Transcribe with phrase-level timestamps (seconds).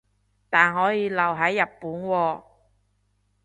[0.49, 2.41] 但可以留係日本喎